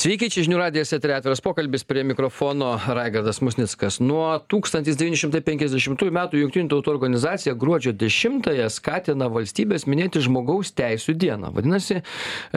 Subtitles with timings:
[0.00, 3.98] Sveiki, čia žinių radijas eterė atviras pokalbis prie mikrofono Raigardas Musnickas.
[4.00, 11.50] Nuo 1950 metų Junktinių tautų organizacija gruodžio 10-ąją skatina valstybės minėti žmogaus teisų dieną.
[11.52, 11.98] Vadinasi,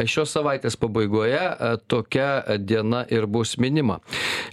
[0.07, 2.29] šios savaitės pabaigoje e, tokia
[2.63, 4.00] diena ir bus minima.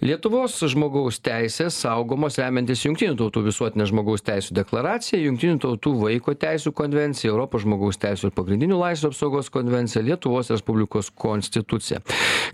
[0.03, 6.75] Lietuvos žmogaus teisės saugomos remiantis Junktinių tautų visuotinė žmogaus teisų deklaracija, Junktinių tautų vaiko teisų
[6.75, 12.03] konvencija, Europos žmogaus teisų ir pagrindinių laisvų apsaugos konvencija, Lietuvos Respublikos konstitucija.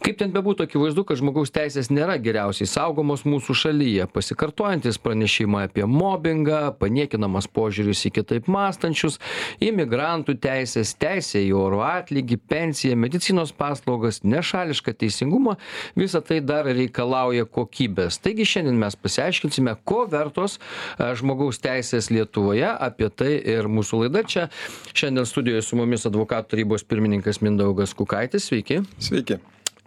[0.05, 4.08] Kaip kaip ten bebūtų akivaizdu kad žmogaus teisės nėra geriausiai saugomos mūsų šalyje.
[4.11, 9.21] Pasikartojantys pranešimai apie mobingą paniekinamas požiūris į kitaip mąstančius
[9.62, 15.57] imigrantų teisės teisė į orų atlygį pensiją medicinos paslaugas nešališką teisingumą
[15.99, 18.18] visa tai dar reikalauja kokybės.
[18.24, 22.66] Taigi šiandien mes pasiaiškinsime ko vertos e, žmogaus teisės lietuvoje.
[22.66, 24.49] Apie tai ir mūsų laida čia.
[24.90, 28.50] Šiandien studijoje su mumis advokatų tarybos pirmininkas mindaugas kukaitis.
[28.50, 28.82] Sveiki.
[29.02, 29.38] Sveiki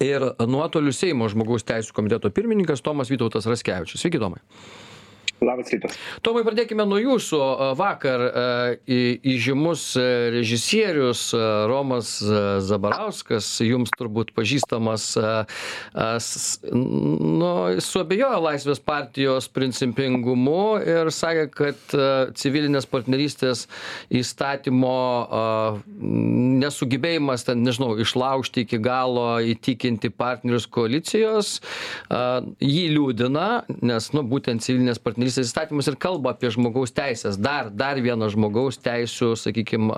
[0.04, 4.02] ir nuotoliu seimo žmogaus teisių komiteto pirmininkas tomas vytautas raskevičius.
[4.02, 4.40] Sveiki tomai
[5.40, 5.96] Labas rytas.
[6.26, 7.38] Tomai, pradėkime nuo jūsų.
[7.80, 8.24] Vakar
[8.90, 9.84] įžymus
[10.36, 11.30] režisierius
[11.70, 12.18] Romas
[12.68, 15.06] Zabarauskas, jums turbūt pažįstamas,
[16.74, 17.52] nu,
[17.86, 21.96] suabejojo Laisvės partijos principingumu ir sakė, kad
[22.40, 23.66] civilinės partnerystės
[24.12, 24.98] įstatymo
[26.60, 31.56] nesugebėjimas ten, nežinau, išlaužti iki galo, įtikinti partnerius koalicijos,
[32.12, 33.48] jį liūdina,
[33.80, 38.30] nes, nu, būtent civilinės partnerystės partnerystės įstatymas ir kalba apie žmogaus teises dar dar vieną
[38.34, 39.92] žmogaus teisių sakykim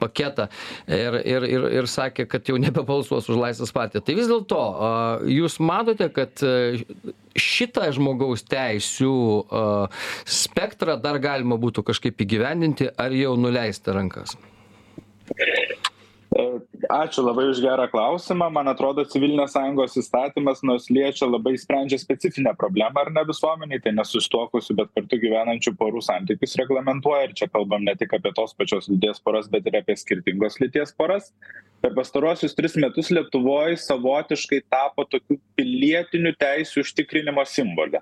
[0.00, 0.48] paketą.
[0.86, 4.02] Ir ir ir ir sakė kad jau nebebalsuos už laisvės partiją.
[4.02, 4.60] Tai vis dėlto
[5.26, 6.42] jūs matote kad
[7.36, 9.14] šitą žmogaus teisių
[10.24, 14.36] spektrą dar galima būtų kažkaip įgyvendinti ar jau nuleisti rankas
[16.90, 18.48] ačiū labai už gerą klausimą.
[18.52, 23.92] Man atrodo civilinės sąjungos įstatymas nors liečia labai sprendžia specifinę problemą ar ne visuomenėj tai
[23.98, 27.28] nesusituokusių bet kartu gyvenančių porų santykius reglamentuoja.
[27.28, 30.94] Ir čia kalbam ne tik apie tos pačios lyties poras bet ir apie skirtingos lyties
[30.96, 31.32] poras.
[31.84, 38.00] Per pastaruosius tris metus lietuvoj savotiškai tapo tokiu pilietinių teisių užtikrinimo simboliu.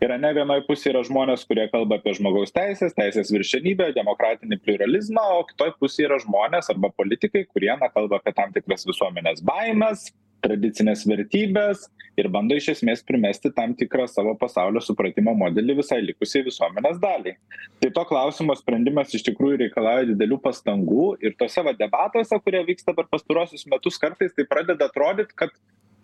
[0.00, 5.42] Irane vienoj pusėj yra žmonės kurie kalba apie žmogaus teises teisės viršenybę demokratinį pliuralizmą o
[5.50, 10.08] kitoj pusėj yra žmonės arba politikai kurie na kalba apie tam tikras visuomenės baimes
[10.46, 16.46] tradicines vertybes ir bando iš esmės primesti tam tikrą savo pasaulio supratimo modelį visai likusiai
[16.46, 17.36] visuomenės daliai.
[17.82, 22.96] Tai to klausimo sprendimas iš tikrųjų reikalauja didelių pastangų ir tuose va debatuose kurie vyksta
[22.96, 25.52] per pastaruosius metus kartais tai pradeda atrodyt kad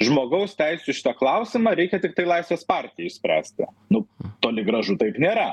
[0.02, 3.68] žmogaus teisių šitą klausimą reikia tiktai laisvės partijai išspręsti.
[3.92, 4.04] Nu
[4.44, 5.52] toli gražu taip nėra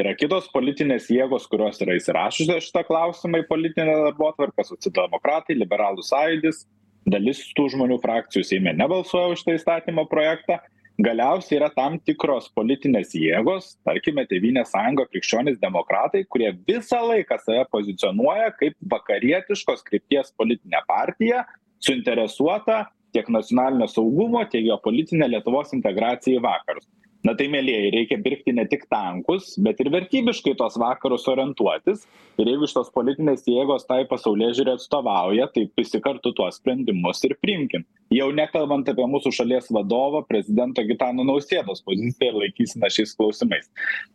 [0.00, 6.64] yra kitos politinės jėgos kurios yra įsirašiusios šitą klausimą į politinę darbotvarkę socialdemokratai liberalų sąjūdis
[7.10, 10.60] dalis tų žmonių frakcijų seime nebalsuoja už šitą įstatymo projektą.
[11.00, 17.64] Galiausiai yra tam tikros politinės jėgos tarkime tėvynės sąjunga krikščionys demokratai kurie visą laiką save
[17.72, 21.46] pozicionuoja kaip vakarietiškos krypties politinė partija
[21.80, 22.82] suinteresuota
[23.16, 26.84] tiek nacionalinio saugumo tiek geopolitine lietuvos integracija į vakarus
[27.24, 32.06] na tai mielieji reikia pirkti ne tik tankus bet ir vertybiškai tuos vakarus orientuotis.
[32.40, 37.84] Ir jeigu šitos politinės jėgos tai pasaulėžiūrai atstovauja tai visi kartu tuos sprendimus ir priimkim.
[38.14, 43.68] Jau nekalbant apie mūsų šalies vadovo prezidento gitano nausėdos poziciją ir laikyseną šiais klausimais.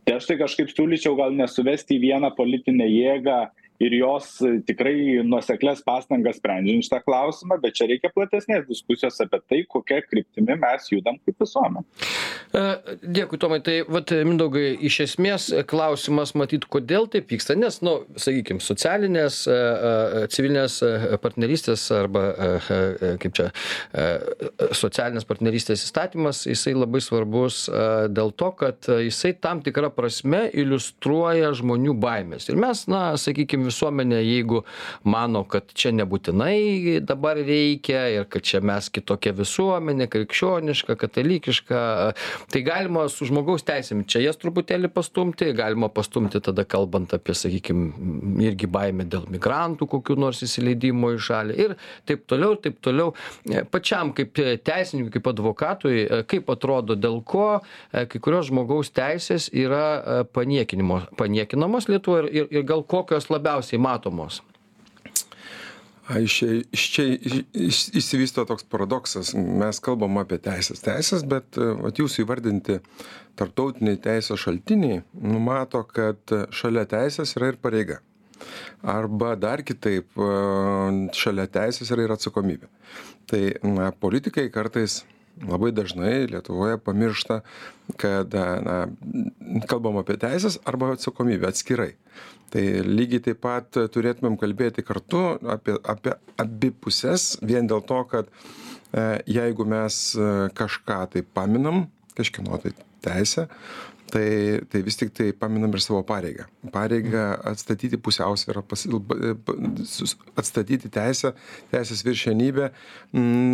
[0.05, 3.43] Tai aš tai kažkaip siūlyčiau gal nesuvesti į vieną politinę jėgą
[3.79, 4.37] ir jos
[4.67, 10.55] tikrai nuoseklias pastangas sprendžiant šitą klausimą bet čia reikia platesnės diskusijos apie tai kokia kryptimi
[10.61, 11.83] mes judam kaip visuomenė.
[12.55, 12.63] E,
[13.03, 13.59] dėkui tomai.
[13.65, 19.55] Tai vat mindaugai iš esmės klausimas matyt kodėl taip vyksta nes nu sakykim socialinės e,
[19.55, 20.79] e, civilinės
[21.23, 22.25] partnerystės arba
[23.21, 23.49] kaip čia
[24.75, 27.65] socialinės partnerystės įstatymas jisai labai svarbus
[28.15, 34.21] dėl to kad jisai tam tikra prasme iliustruoja žmonių baimes ir mes na sakykim visuomenė
[34.21, 34.63] jeigu
[35.03, 41.81] mano kad čia nebūtinai dabar reikia ir kad čia mes kitokia visuomenė krikščioniška katalikiška
[42.53, 47.85] tai galima su žmogaus teisėm čia jas truputėlį pastumti galima pastumti tada kalbant apie sakykim
[48.45, 51.75] irgi baimę dėl migrantų kokių nors įsileidimo į šalį ir
[52.07, 53.13] taip toliau ir taip toliau.
[53.71, 54.35] Pačiam kaip
[54.65, 57.61] teisininkui kaip advokatui kaip atrodo dėl ko
[57.91, 64.41] kai kurios žmogaus teisės yra paniekinimo paniekinamos lietuvoj ir ir gal kokios labiausiai labiausiai matomos?
[66.05, 67.05] Iš čia,
[67.57, 69.33] išsivysto toks paradoksas.
[69.33, 70.83] Mes kalbam apie teisės.
[70.85, 72.77] Teisės, bet at, jūsų įvardinti
[73.39, 76.19] tarptautiniai teisės šaltiniai numato, kad
[76.53, 78.01] šalia teisės yra ir pareiga.
[78.83, 80.11] arba dar kitaip
[81.15, 82.67] šalia teisės yra ir atsakomybė
[83.31, 85.05] tai na politikai kartais
[85.41, 87.41] labai dažnai lietuvoje pamiršta
[87.97, 88.35] kad
[88.67, 88.87] na
[89.71, 91.93] kalbam apie teises arba atsakomybę atskirai
[92.53, 95.23] tai lygiai taip pat turėtumėm kalbėti kartu
[95.55, 101.85] apie apie abi puses vien dėl to kad e, jeigu mes e, kažką tai paminam
[102.15, 102.75] kažkieno tai
[103.05, 103.47] teisę
[104.11, 106.45] tai tai vis tiktai paminam ir savo pareigą.
[106.71, 108.63] Pareigą atstatyti pusiausvyrą
[109.83, 111.33] sus atstatyti teisę
[111.71, 112.69] teisės viršenybę.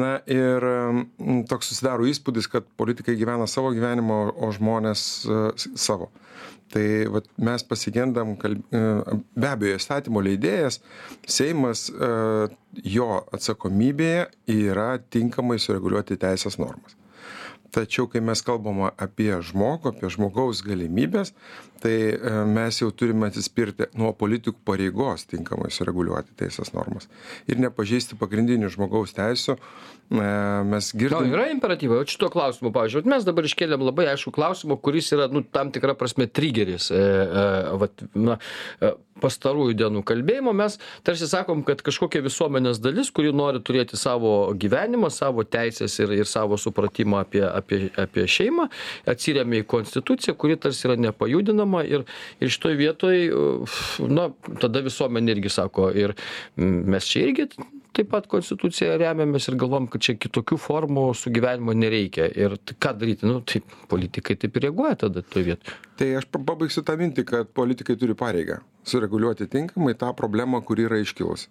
[0.01, 0.67] Na ir
[1.49, 5.05] toks susidaro įspūdis kad politikai gyvena savo gyvenimą o žmonės
[5.75, 6.11] savo
[6.71, 10.79] tai vat mes pasigendam kal be abejo įstatymų leidėjas.
[11.27, 11.89] Seimas
[12.95, 14.25] jo atsakomybėje
[14.55, 16.97] yra tinkamai sureguliuoti teisės normas.
[17.71, 21.31] Tačiau kai mes kalbam apie žmogų apie žmogaus galimybes
[21.81, 27.09] tai e, mes jau turime atsispirti nuo politikų pareigos tinkamai sureguliuoti teisės normas
[27.49, 29.57] ir nepažeisti pagrindinių žmogaus teisių.
[30.11, 30.25] E,
[30.67, 32.01] mes girdim yra imperatyvai?
[32.01, 35.95] Vat šituo klausimu pavyzdžiui mes dabar iškėlėm labai aiškų klausimą kuris yra nu tam tikra
[35.97, 37.05] prasme trigeris e,
[37.81, 38.37] vat na
[39.21, 40.53] pastarųjų dienų kalbėjimo.
[40.57, 46.15] Mes tarsi sakom kad kažkokia visuomenės dalis kuri nori turėti savo gyvenimą savo teises ir
[46.17, 48.67] ir savo supratimą apie apie apie šeimą
[49.13, 52.03] atsiremia į konstituciją kuri tarsi yra nepajudinama ir
[52.43, 53.15] ir šitoj vietoj
[54.11, 54.29] na
[54.59, 56.15] tada visuomenė irgi sako ir
[56.57, 57.47] mes čia irgi
[57.95, 62.29] taip pat konstitucija remiamės ir galvojam kad čia kitokių formų sugyvenimo nereikia.
[62.39, 63.27] Ir ką daryti?
[63.27, 65.75] Nu tai politikai taip ir reaguoja tada toj vietoj.
[65.99, 70.99] Tai aš pabaigsiu tą mintį kad politikai turi pareigą sureguliuoti tinkamai tą problemą kuri yra
[71.01, 71.49] iškilusi.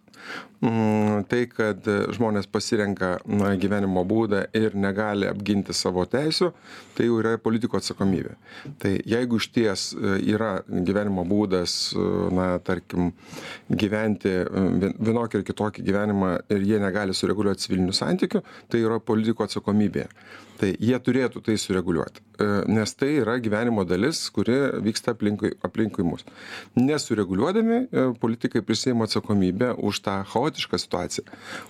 [0.60, 3.14] Mm, tai kad žmonės pasirenka
[3.60, 6.50] gyvenimo būdą ir negali apginti savo teisių
[6.96, 8.34] tai jau yra politikų atsakomybė.
[8.82, 12.04] Tai jeigu išties e, yra gyvenimo būdas e,
[12.36, 13.14] na tarkim
[13.70, 19.46] gyventi e, vienokį ar kitokį gyvenimą ir jie negali sureguliuot civilinių santykių tai yra politikų
[19.46, 20.08] atsakomybė
[20.60, 22.22] tai jie turėtų tai sureguliuoti.
[22.72, 24.54] Nes tai yra gyvenimo dalis kuri
[24.84, 26.24] vyksta aplinkui aplinkui mus.
[26.78, 31.26] Nesureguliuodami politikai prisiima atsakomybę už tą chaotišką situaciją.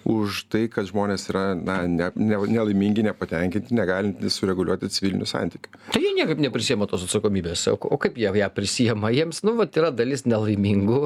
[0.07, 5.75] Už tai kad žmonės yra na ne ne nelaimingi nepatenkinti negalintys sureguliuoti civilinių santykių.
[5.91, 7.67] Tai jie niekaip neprisiima tos atsakomybės.
[7.75, 9.11] O o kaip jie ją prisiima?
[9.15, 11.03] Jiems nu vat yra dalis nelaimingų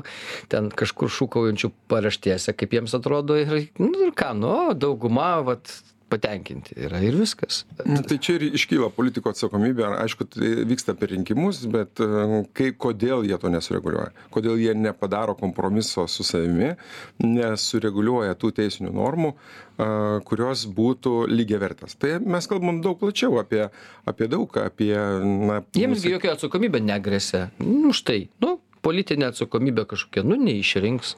[0.52, 3.40] ten kažkur šūkaujančių paraštėse kaip jiems atrodo.
[3.40, 5.72] Ir nu ir ką nu dauguma vat
[6.14, 7.64] patenkinti yra ir viskas.
[7.84, 12.70] Nu, tai čia ir iškyla politiko atsakomybė, aišku, tai vyksta per rinkimus, bet e, kai,
[12.78, 16.74] kodėl jie to nesureguliuoja, kodėl jie nepadaro kompromiso su savimi,
[17.22, 19.88] nesureguliuoja tų teisinių normų, e,
[20.28, 21.98] kurios būtų lygiai vertas.
[21.98, 23.66] Tai mes kalbam daug plačiau apie,
[24.08, 24.94] apie daug, apie...
[25.50, 27.48] Na, Jiems jokia atsakomybė negresia.
[27.62, 31.16] Nu štai, nu, politinė atsakomybė kažkokia nu neišrinks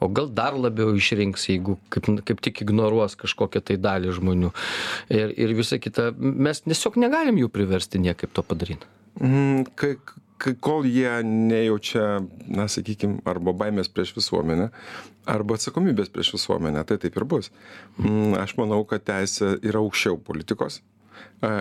[0.00, 4.52] o gal dar labiau išrinks jeigu kaip kaip tik ignoruos kažkokią tai dalį žmonių.
[5.14, 8.86] Ir ir visa kita mes tiesiog negalim jų priversti niekaip to padaryt.
[9.18, 14.70] Mm, kai kol jie nejaučia na sakykim arba baimės prieš visuomenę
[15.28, 17.50] arba atsakomybės prieš visuomenę tai taip ir bus.
[17.98, 20.80] Mm, aš manau kad teisė yra aukščiau politikos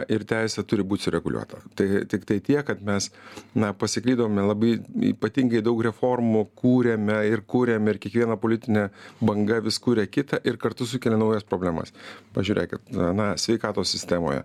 [0.09, 1.59] ir teisė turi būt sureguliuota.
[1.77, 3.09] Tai tiktai tiek kad mes
[3.55, 4.73] na pasiklydome labai
[5.11, 8.87] ypatingai daug reformų kūrėme ir kuriam ir kiekviena politinė
[9.21, 11.93] banga vis kuria kitą ir kartu sukelia naujas problemas.
[12.35, 14.43] Pažiūrėkit na sveikatos sistemoje.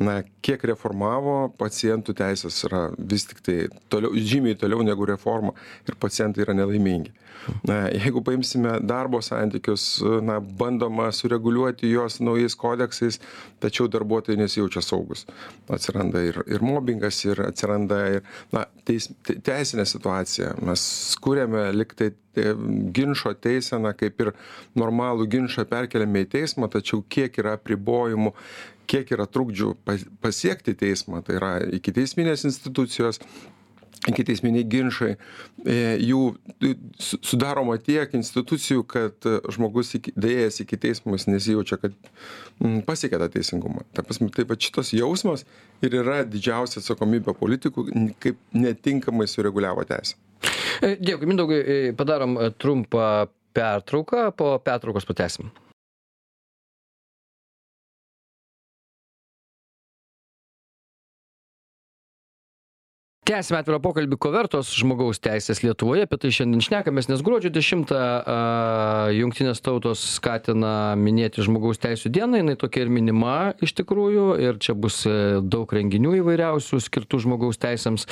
[0.00, 5.52] Na kiek reformavo pacientų teisės yra vis tiktai toliau žymiai toliau negu reforma
[5.88, 7.12] ir pacientai yra nelaimingi.
[7.64, 13.20] Na jeigu paimsime darbo santykius na bandoma sureguliuoti juos naujais kodeksais
[13.60, 15.26] tačiau darbuotojai nesijaučia nesijaučia saugūs
[15.70, 18.22] atsiranda ir ir mobingas ir atsiranda ir
[18.52, 20.56] na teis teisinė situacija.
[20.62, 22.54] Mes kuriame lyg tai e,
[22.92, 24.32] ginčo teiseną kaip ir
[24.74, 28.34] normalų ginčą perkeliame į teismą tačiau kiek yra apribojimų
[28.90, 29.76] kiek yra trukdžių
[30.20, 33.20] pasiekti teismą tai yra ikiteisminės institucijos
[34.08, 36.20] ikiteisminiai ginčai e, jų
[36.98, 41.96] sudaroma tiek institucijų kad žmogus iki daėjęs iki teismo jis nesijaučia kad
[42.88, 43.84] pasiekė tą teisingumą.
[43.96, 45.44] Ta prasme tai vat šitas jausmas
[45.84, 47.86] ir yra didžiausia atsakomybė politikų
[48.22, 50.16] kaip netinkamai sureguliavo teisę.
[50.80, 55.50] E, dėkui mindaugai e, padarom trumpą pertrauką po pertraukos pratęsim
[63.30, 66.06] tęsiame atvirą pokalbį ko vertos žmogaus teisės lietuvoje.
[66.06, 68.38] Apie tai šiandien šnekamės nes gruodžio dešimtą a
[69.14, 72.40] jungtinės tautos skatina minėti žmogaus teisių dieną.
[72.42, 74.26] Jinai tokia ir minima iš tikrųjų.
[74.42, 78.08] Ir čia bus e, daug renginių įvairiausių skirtų žmogaus teisėms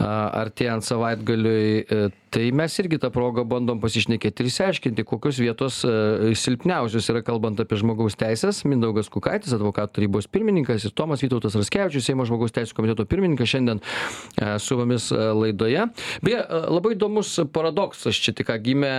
[0.00, 0.12] a
[0.44, 6.34] artėjant savaitgaliui e, tai mes irgi ta proga bandom pasišnekėti ir išsiaiškinti kokios vietos e,
[6.36, 12.04] silpniausios yra kalbant apie žmogaus teises mindaugas kukaitis advokatų tarybos pirmininkas ir tomas vytautas raskevičius
[12.04, 15.86] seimo žmogaus teisių komiteto pirmininkas šiandien e, su mumis e, laidoje.
[16.26, 16.42] Beje
[16.76, 18.92] labai įdomus paradoksas čia tik ką gimė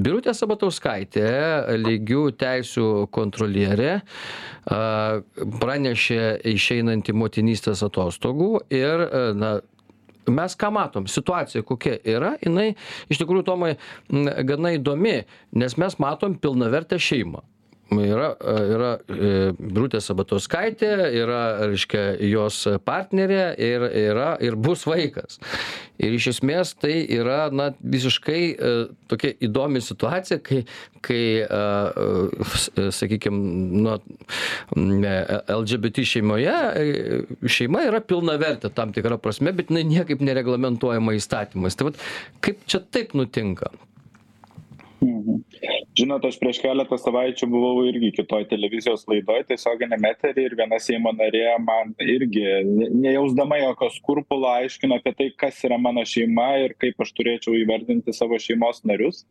[0.00, 1.28] birutė sabatauskaitė
[1.82, 3.98] lygių teisių kontrolierė
[4.64, 6.22] pranešė
[6.54, 9.58] išeinanti motinystės atostogų ir na
[10.32, 11.08] mes ką matom?
[11.10, 12.72] Situacija kokia yra jinai
[13.12, 13.74] iš tikrųjų tomai
[14.46, 15.20] gana įdomi
[15.58, 17.44] nes mes matom pilnavertę šeimą
[17.92, 25.38] yra yra e, birutė sabatauskaitė yra reiškia jos partnerė ir yra ir bus vaikas.
[26.00, 28.72] Ir iš esmės tai yra na visiškai e,
[29.10, 30.64] tokia įdomi situacija kai
[31.04, 31.44] kai
[32.96, 33.36] sakykim
[33.84, 33.98] nu
[34.74, 41.76] lgbt šeimoje e, šeima yra pilnavertė tam tikra prasme bet jinai niekaip nereglamentuojama įstatymais.
[41.76, 42.00] Tai vat
[42.44, 43.70] kaip čia taip nutinka?
[45.04, 45.42] Mhm.
[45.94, 51.12] Žinot, aš prieš keletą savaičių buvau irgi kitoj televizijos laidoj, tiesioginiam eterį ir viena Seimo
[51.14, 52.42] narė man irgi,
[52.90, 58.16] nejausdama jokio skurpulo, aiškino apie tai, kas yra mano šeima ir kaip aš turėčiau įvardinti
[58.16, 59.22] savo šeimos narius.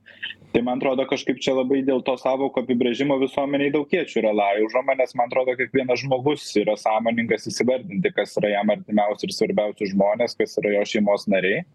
[0.56, 5.12] Tai man atrodo, kažkaip čia labai dėl to savoko apibrėžimo visuomeniai daugiečių yra laužoma, nes
[5.20, 10.56] man atrodo, kiekvienas žmogus yra sąmoningas įsivardinti, kas yra jam artimiausi ir svarbiausi žmonės, kas
[10.64, 11.66] yra jo šeimos nariai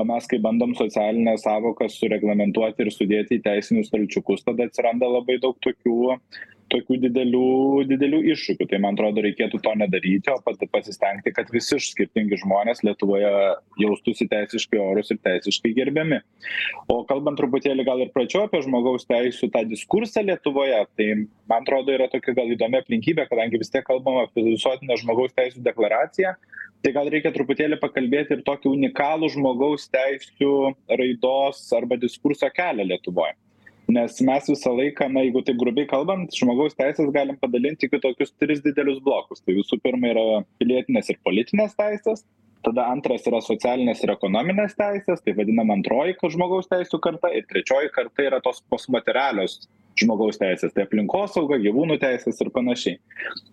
[0.00, 5.38] o mes kai bandom socialines sąvokas sureglamentuoti ir sudėti į teisinius stalčiukus tada atsiranda labai
[5.42, 5.96] daug tokių
[6.72, 7.44] tokių didelių
[7.90, 8.66] didelių iššūkių.
[8.70, 13.32] Tai man atrodo reikėtų to nedaryti o pat pasistengti kad visi skirtingi žmonės lietuvoje
[13.82, 16.20] jaustųsi teisiškai orūs ir teisiškai gerbiami.
[16.92, 21.08] O kalbant truputėlį gal ir plačiau apie žmogaus teisių tą diskursą lietuvoje tai
[21.50, 25.64] man atrodo yra tokia gal įdomi aplinkybė kadangi vis tiek kalbam apie visuotinę žmogaus teisių
[25.66, 26.34] deklaraciją
[26.84, 30.54] tai gal reikia truputėlį pakalbėti ir tokį unikalų žmogaus teisių
[31.00, 33.34] raidos arba diskurso kelią lietuvoj
[33.88, 38.34] nes mes visą laiką na jeigu taip grubiai kalbant žmogaus teises galim padalinti į tokius
[38.40, 39.40] tris didelius blokus.
[39.44, 40.26] Tai visų pirma yra
[40.60, 42.24] pilietinės ir politinės teisės
[42.66, 47.92] tada antras yra socialinės ir ekonominės teisės tai vadinama antroji žmogaus teisių karta ir trečioji
[47.94, 49.60] karta yra tos postmaterialios
[49.98, 52.98] žmogaus teisės tai aplinkosauga gyvūnų teisės ir panašiai.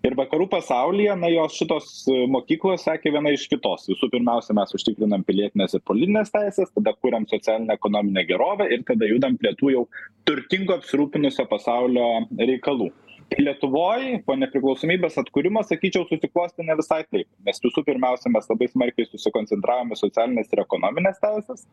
[0.06, 1.88] Ir vakarų pasaulyje na jos šitos
[2.32, 3.88] mokyklos sekė viena iš kitos.
[3.90, 9.08] Visų pirmiausia mes užtikrinam pilietines ir politines teises tada kuriam socialinę ekonominę gerovę ir tada
[9.10, 9.82] judam prie tų jau
[10.28, 12.06] turtingo apsirūpinusio pasaulio
[12.38, 12.92] reikalų
[13.34, 17.26] lietuvoj po nepriklausomybės atkūrimo sakyčiau susiklostė ne visai taip.
[17.46, 21.66] Nes visų pirmiausia mes labai smarkiai susikoncentravom į socialines ir ekonomines teises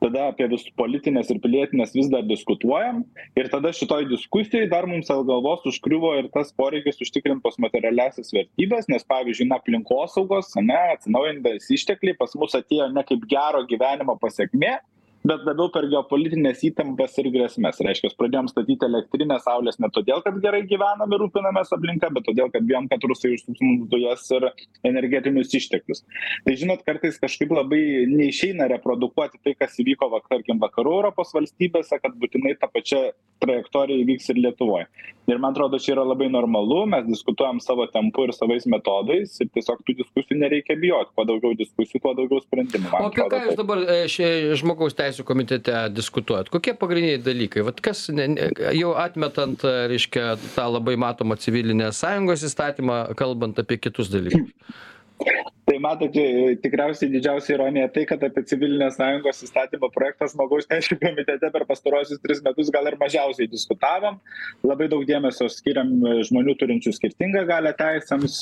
[0.00, 3.02] tada apie vis politines ir pilietines vis dar diskutuojam.
[3.38, 8.90] Ir tada šitoj diskusijoj dar mums ant galvos užkliuvo ir tas poreikis užtikrint postmaterialiąsias vertybes
[8.92, 14.76] nes pavyzdžiui na aplinkosaugos ane atsinaujinantys ištekliai pas mus atėjo ne kaip gero gyvenimo pasekmė
[15.26, 17.80] bet labiau per geopolitines įtampas ir grėsmes.
[17.86, 22.52] Reiškias pradėjom statyti elektrines saulės ne todėl kad gerai gyvenam ir rūpinamės aplinka bet todėl
[22.54, 24.48] kad bijom kad rusai užsuks mums dujas ir
[24.86, 26.04] energetinius išteklius.
[26.46, 32.00] Tai žinot kartais kažkaip labai neišeina reprodukuoti tai kas įvyko va tarkim vakarų europos valstybėse
[32.02, 33.02] kad būtinai ta pačia
[33.42, 34.86] trajektorija įvyks ir lietuvoj
[35.26, 39.48] ir man atrodo čia yra labai normalu mes diskutuojam savo tempu ir savais metodais ir
[39.54, 41.10] tiesiog tų diskusijų nereikia bijot.
[41.16, 44.28] Kuo daugiau diskusijų tuo daugiau sprendimų o apie ką jūs dabar e, šie
[44.60, 46.50] žmogaus teisių teisių komitete diskutuojat?
[46.52, 47.64] Kokie pagrindiniai dalykai?
[47.66, 53.78] Vat kas ne ne jau atmetant reiškia tą labai matomą civilinės sąjungos įstatymą kalbant apie
[53.78, 54.52] kitus dalykus
[55.66, 56.12] tai matot
[56.62, 62.20] tikriausiai didžiausia ironija tai kad apie civilinės sąjungos įstatymo projektą žmogaus teisių komitete per pastaruosius
[62.22, 64.20] tris metus gal ir mažiausiai diskutavom.
[64.66, 65.90] Labai daug dėmesio skiriam
[66.28, 68.38] žmonių turinčių skirtingą galią teisėms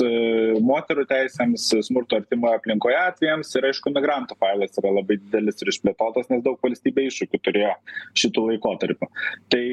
[0.66, 3.54] moterų teisėms smurto artimoje aplinkoje atvejams.
[3.57, 7.73] Ir aišku migrantų failas yra labai didelis ir išplėtotas nes daug valstybė iššūkių turėjo
[8.19, 9.09] šitu laikotarpiu
[9.52, 9.64] tai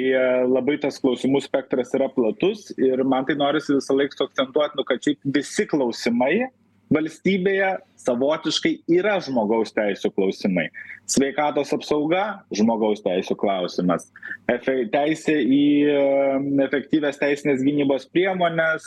[0.48, 5.32] labai tas klausimų spektras yra platus ir man tai norisi visąlaik suakcentuot nu kad šiaip
[5.38, 6.34] visi klausimai
[6.92, 7.72] valstybėje
[8.02, 10.68] savotiškai yra žmogaus teisių klausimai.
[11.12, 12.22] Sveikatos apsauga
[12.56, 14.06] žmogaus teisių klausimas.
[14.52, 15.64] Efe teisė į
[16.64, 18.86] efektyvias teisinės gynybos priemones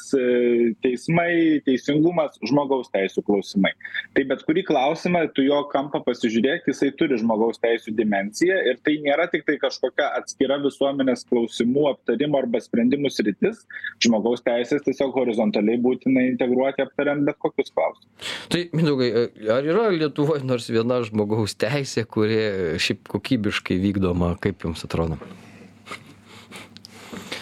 [0.85, 3.75] teismai teisingumas žmogaus teisių klausimai.
[4.17, 8.97] Tai bet kurį klausimą tu jo kampą pasižiūrėk jisai turi žmogaus teisių dimensiją ir tai
[9.05, 13.65] nėra tiktai kažkokia atskira visuomenės klausimų aptarimo arba sprendimų sritis.
[14.05, 18.33] Žmogaus teisės tiesiog horizontaliai būtina integruoti aptariant bet kokius klausimus.
[18.53, 24.65] Tai mindaugai mindaugai ar yra lietuvoj nors viena žmogaus teisė kuri šiaip kokybiškai vykdoma kaip
[24.65, 25.19] jums atrodo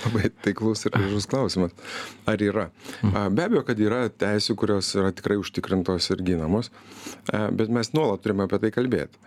[0.03, 1.75] labai taiklus ir gražus klausimas.
[2.27, 2.69] Ar yra?
[3.03, 6.71] Be abejo, kad yra teisų, kurios yra tikrai užtikrintos ir ginamos,
[7.31, 9.21] bet mes nuolat turime apie tai kalbėti.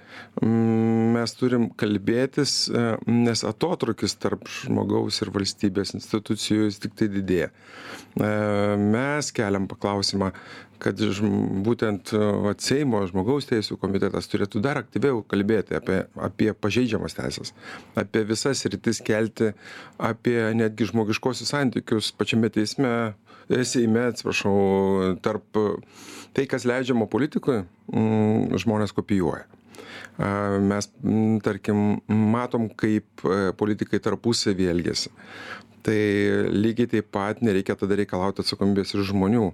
[1.15, 2.55] Mes turim kalbėtis,
[3.07, 7.51] nes atotrukis tarp žmogaus ir valstybės institucijų tik tai didėja.
[8.15, 10.31] Mes keliam paklausimą,
[10.85, 11.01] kad
[11.65, 12.13] būtent
[12.45, 17.53] vat, Seimo žmogaus teisų komitetas turėtų dar aktyviau kalbėti apie, apie pažeidžiamas teisės,
[17.97, 19.53] apie visas rytis kelti,
[19.97, 22.93] apie netgi žmogiškosius santykius pačiame teisme,
[23.49, 25.57] e, Seime, atsiprašau, tarp
[26.35, 27.63] tai, kas leidžiama politikui,
[28.61, 29.47] žmonės kopijuoja.
[30.15, 30.87] Mes,
[31.43, 35.11] tarkim, matom, kaip e, politikai tarpusavį elgesi.
[35.83, 35.97] Tai
[36.55, 39.49] lygiai taip pat nereikia tada reikalauti atsakomybės ir žmonių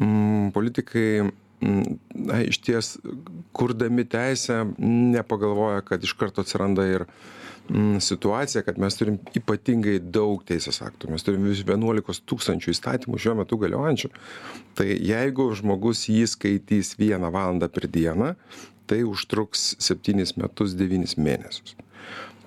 [0.00, 1.84] mm, politikai mm,
[2.28, 2.96] na, iš ties,
[3.56, 4.64] kurdami teisę,
[5.14, 7.06] nepagalvoja, kad iš karto atsiranda ir
[7.68, 11.12] mm, situacija, kad mes turim ypatingai daug teisės aktų.
[11.14, 14.12] Mes turim 11 tūkstančių įstatymų šiuo metu galiojančių.
[14.78, 18.34] Tai jeigu žmogus jį skaitys vieną valandą per dieną,
[18.90, 21.76] tai užtruks 7 metus 9 mėnesius.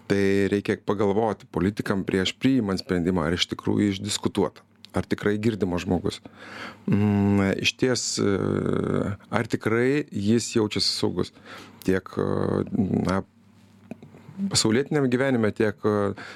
[0.07, 4.63] Tai reikia pagalvoti politikam prieš priimant sprendimą, ar iš tikrųjų išdiskutuota
[4.97, 6.19] ar tikrai girdimas žmogus.
[6.89, 11.33] Mm, iš ties, e, ar tikrai jis jaučiasi saugus
[11.87, 12.09] tiek
[13.07, 13.21] na,
[14.51, 15.95] pasaulietiniam gyvenime, tiek e,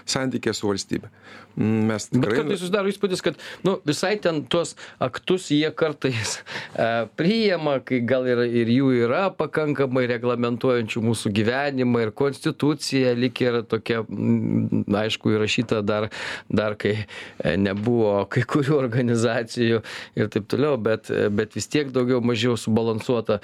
[0.10, 1.12] santykė su valstybė.
[1.55, 2.31] Mes tikrai...
[2.31, 6.88] Bet kartais susidaro įspūdis, kad nu, visai ten tuos aktus jie kartais e,
[7.20, 13.62] priima, kai gal ir, ir jų yra pakankamai reglamentuojančių mūsų gyvenimą ir konstitucija, lik ir
[13.72, 16.08] tokia, m, aišku, įrašyta dar,
[16.48, 19.81] dar kai e, nebuvo kai kurių organizacijų
[20.20, 23.41] ir taip toliau, bet, bet vis tiek daugiau mažiau subalansuota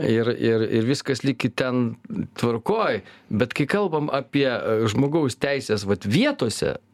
[0.00, 1.94] ir, ir, ir viskas lyg ten
[2.40, 3.02] tvarkoj.
[3.30, 6.93] Bet kai kalbam apie e, žmogaus teisės vat, vietose, E,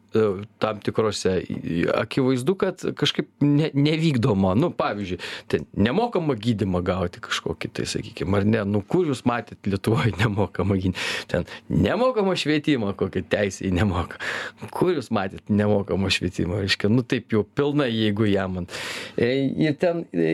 [0.61, 1.37] tam tikrose
[1.95, 4.53] akivaizdu kad kažkaip ne nevykdoma.
[4.59, 5.19] Nu pavyzdžiui
[5.51, 8.63] ten nemokamą gydymą gauti kažkokį tai sakykim ar ne?
[8.67, 10.97] Nu kur jūs matėt lietuvoj nemokamą gyd
[11.31, 14.19] ten nemokamą švietimą kokį teisę į nemoka
[14.73, 18.71] kur jūs matėt nemokamą švietimą reiškia nu taip jau pilnai jeigu jamant
[19.15, 19.29] e,
[19.67, 20.33] ir ten e,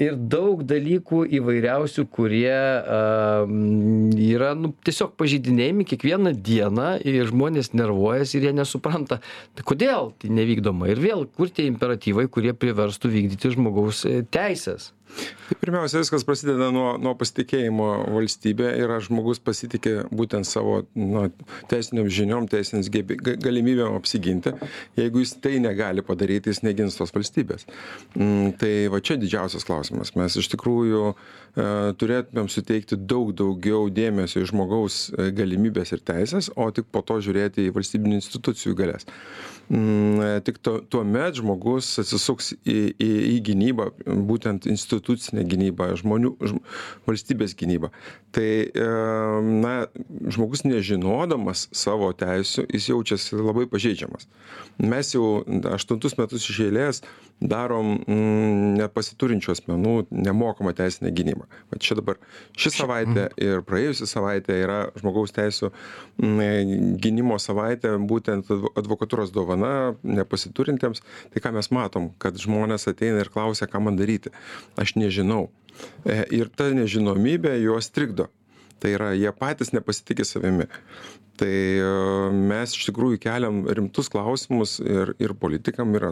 [0.00, 3.00] ir daug dalykų įvairiausių kurie a
[4.20, 9.20] yra nu tiesiog pažeidinėjami kiekvieną dieną ir žmonės nervuojasi ir jie nesupranta supranta
[9.54, 10.88] tai kodėl tai nevykdoma?
[10.90, 14.92] Ir vėl kur tie imperatyvai kurie priverstų vykdyti žmogaus e, teises
[15.50, 21.24] Tai pirmiausia, viskas prasideda nuo, nuo pasitikėjimo valstybė ir ar žmogus pasitikė būtent savo nu,
[21.70, 22.86] teisiniam žiniom, teisinės
[23.42, 24.52] galimybėm apsiginti.
[25.00, 27.66] Jeigu jis tai negali padaryti, jis negins tos valstybės.
[28.14, 30.14] Mm, tai va čia didžiausias klausimas.
[30.14, 31.16] Mes iš tikrųjų e,
[31.98, 37.18] turėtumėm suteikti daug daugiau dėmesio į žmogaus e, galimybės ir teisės, o tik po to
[37.26, 39.10] žiūrėti į valstybinių institucijų galės.
[39.70, 43.90] Mm, tik tuomet žmogus atsisuks į, į, į gynybą,
[44.26, 44.66] būtent
[45.00, 46.60] institucinę gynybą, žmonių, ž,
[47.08, 47.90] valstybės gynybą.
[48.30, 48.50] Tai,
[49.42, 49.88] na,
[50.30, 54.28] žmogus nežinodamas savo teisų, jis jaučiasi labai pažeidžiamas.
[54.78, 57.02] Mes jau aštuntus metus iš eilės
[57.40, 61.48] darom mm, nepasiturinčių asmenų nemokamą teisinę gynybą.
[61.72, 62.20] Va čia dabar
[62.52, 63.40] ši savaitė mhm.
[63.40, 65.70] ir praėjusi savaitė yra žmogaus teisų
[66.20, 71.02] mm, gynimo savaitė, būtent advokatūros dovana nepasiturintiems.
[71.32, 74.32] Tai ką mes matom, kad žmonės ateina ir klausia, ką man daryti.
[74.80, 75.48] Aš nežinau.
[76.04, 78.28] E, ir ta nežinomybė juos trikdo.
[78.80, 80.68] Tai yra, jie patys nepasitikė savimi
[81.40, 81.86] tai e,
[82.50, 86.10] mes iš tikrųjų keliam rimtus klausimus ir ir politikam ir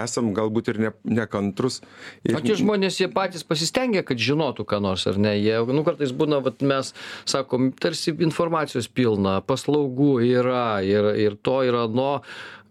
[0.00, 1.80] esam galbūt ir ne nekantrūs
[2.28, 5.84] ir o tie žmonės jie patys pasistengia kad žinotų ką nors ar ne jie nu
[5.86, 6.92] kartais būna vat mes
[7.28, 12.12] sakom tarsi informacijos pilna paslaugų yra ir ir to ir ano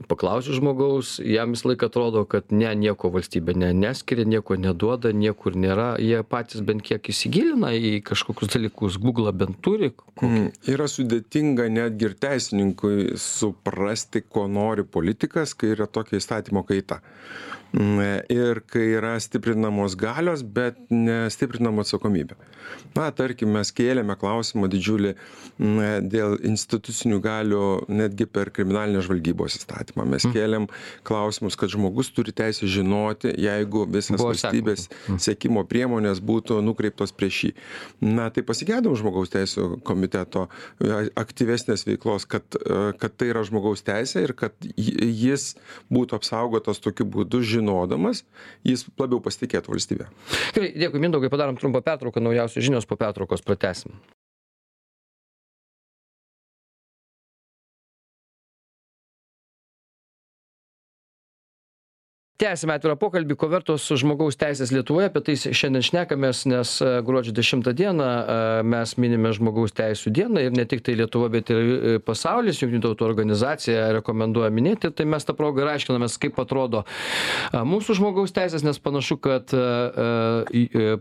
[0.08, 5.90] paklausi žmogaus jam visąlaik atrodo kad ne nieko valstybė ne neskiria nieko neduoda niekur nėra.
[6.00, 9.00] Jie patys bent kiek įsigilina į kažkokius dalykus.
[9.02, 15.88] Guglą bent turi mm, yra sudėtinga netgi ir teisininkui suprasti ko nori politikas kai yra
[15.88, 17.02] tokia įstatymo kaita
[17.74, 22.38] ir kai yra stiprinamos galios bet nestiprinama atsakomybė.
[22.94, 30.06] Na tarkim mes kėlėme klausimą didžiulį mm, dėl institucinių galių netgi per kriminalinės žvalgybos įstatymą.
[30.10, 30.68] Mes kėlėm
[31.08, 34.88] klausimus kad žmogus turi teisę žinoti jeigu visas valstybės
[35.22, 37.52] sekimo priemonės būtų nukreiptos prieš jį.
[38.06, 40.48] Na tai pasigedom žmogaus teisių komiteto
[41.20, 45.54] aktyvesnės veiklos, kad, e, kad tai yra žmogaus teisė ir kad jis
[45.94, 48.24] būtų apsaugotas tokiu būdu, žinodamas,
[48.68, 50.10] jis labiau pasitikėtų valstybė.
[50.56, 54.00] Gerai, dėkui, Mindaugai, padarom trumpą pertrauką, naujausios žinios po pertraukos pratesim.
[62.40, 63.36] Tęsiame atvirą pokalbį.
[63.40, 68.38] Ko vertos žmogaus teisės lietuvoje apie tai šiandien šnekamės nes e, gruodžio dešimtą dieną e,
[68.64, 73.08] mes minime žmogaus teisių dieną ir ne tiktai lietuva bet ir e, pasaulis jungtinių tautų
[73.10, 74.92] organizacija rekomenduoja minėti.
[74.96, 76.86] Tai mes ta proga ir aiškinamės kaip atrodo
[77.54, 79.52] mūsų žmogaus teisės nes panašu kad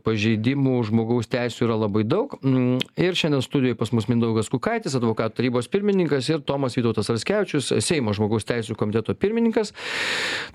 [0.05, 2.35] pažeidimų žmogaus teisių yra labai daug.
[2.43, 7.71] Mm, ir šiandien studijoj pas mus mindaugas kukaitis advokatų tarybos pirmininkas ir tomas vytautas raskevičius
[7.85, 9.75] seimo žmogaus teisių komiteto pirmininkas.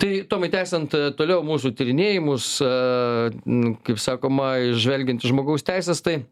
[0.02, 2.70] Tai tomai tęsiant tęsiant e, toliau mūsų tyrinėjimus e,
[3.86, 6.24] kaip sakoma žvelgiant į žmogaus teises tai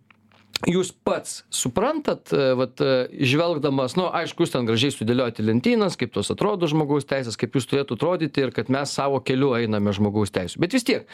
[0.69, 2.82] jūs pats suprantat e, vat
[3.17, 7.56] žvelgdamas nu aišku jūs ten gražiai sudėliojot į lentynas kaip tos atrodo žmogaus teisės kaip
[7.56, 11.08] jūs turėtų atrodyti ir kad mes savo keliu einame žmogaus teisių bet vis tiek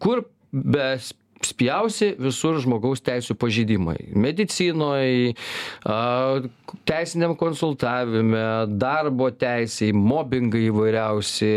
[0.00, 1.12] kur bes
[1.44, 3.96] spjausi visur žmogaus teisių pažeidimai.
[4.12, 5.32] Medicinoj
[5.88, 5.98] a
[6.88, 8.42] teisiniam konsultavime
[8.80, 11.52] darbo teisėj mobingai įvairiausi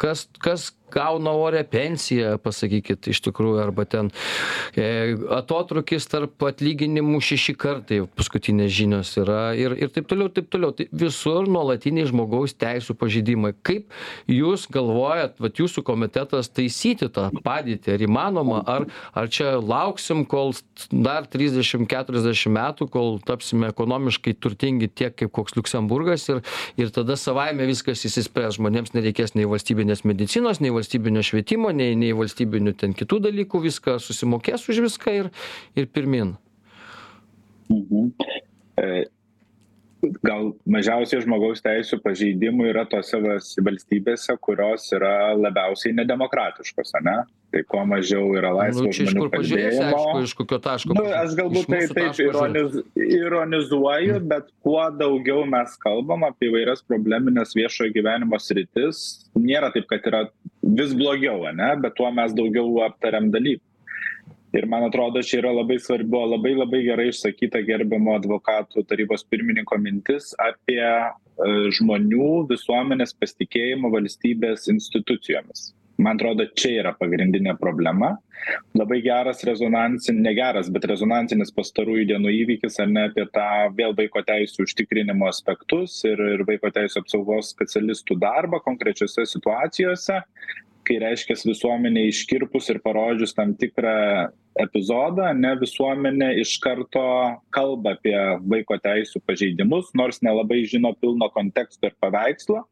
[0.00, 4.10] kas kas gauna orią pensiją pasakykit iš tikrųjų arba ten
[4.76, 10.72] e, atotrūkis tarp atlyginimų šeši kartai paskutinės žinios yra ir ir taip toliau taip toliau.
[10.74, 13.54] Tai visur nuolatiniai žmogaus teisių pažeidimai.
[13.66, 13.92] Kaip
[14.30, 17.94] jūs galvojat vat jūsų komitetas taisyti tą padėtį?
[17.94, 18.62] Ar įmanoma?
[18.66, 20.54] Ar ar čia lauksim kol
[20.90, 26.42] dar trisdešim keturiasdešim metų kol tapsime ekonomiškai turtingi tiek kaip koks liuksemburgas ir
[26.80, 28.58] ir tada savaime viskas išsispręs.
[28.58, 33.98] Žmonėms nereikės nei valstybinės medicinos nei valstybinio švietimo nei nei valstybinių ten kitų dalykų viską
[34.02, 35.32] susimokės už viską ir
[35.74, 36.36] ir pirmyn
[37.72, 38.12] mhm.
[38.78, 39.04] e,
[40.24, 47.16] gal mažiausiai žmogaus teisų pažeidimų yra tose valstybėse, kurios yra labiausiai nedemokratiškos, ne?
[47.54, 49.84] Tai kuo mažiau yra laisvo nu, žmonių kalbėjimo.
[49.86, 50.96] Aišku, iš kokio taško.
[50.98, 54.30] Nu, aš galbūt tai taip ironiz, ironizuoju, mhm.
[54.32, 59.04] bet kuo daugiau mes kalbam apie vairias probleminės viešojo gyvenimo sritis,
[59.38, 60.24] nėra taip, kad yra
[60.80, 61.70] vis blogiau, ne?
[61.82, 63.62] bet tuo mes daugiau aptariam dalykų
[64.54, 69.26] ir man atrodo čia yra labai svarbi buvo labai labai gerai išsakyta gerbiamo advokatų tarybos
[69.30, 71.08] pirmininko mintis apie e,
[71.78, 78.14] žmonių visuomenės pasitikėjimą valstybės institucijomis man atrodo čia yra pagrindinė problema.
[78.76, 83.46] Labai geras rezonansin negeras bet rezonansinis pastarųjų dienų įvykis ar ne apie tą
[83.78, 90.20] vėl vaiko teisių užtikrinimo aspektus ir ir vaiko teisių apsaugos specialistų darbą konkrečiose situacijose
[90.86, 93.94] kai reiškias visuomenei iškirpus ir parodžius tam tikrą
[94.64, 97.04] epizodą ane visuomenė iš karto
[97.54, 98.16] kalba apie
[98.52, 102.62] vaiko teisių pažeidimus nors nelabai žino pilno konteksto ir paveikslo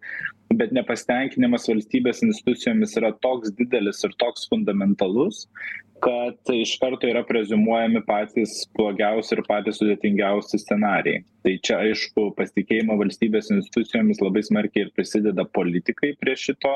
[0.61, 5.47] bet nepasitenkinimas valstybės institucijomis yra toks didelis ir toks fundamentalus
[6.03, 11.21] kad iš karto yra preziumuojami patys blogiausi ir patys sudėtingiausi scenarijai.
[11.47, 16.73] Tai čia aišku pasitikėjimo valstybės institucijomis labai smarkiai ir prisideda politikai prie šito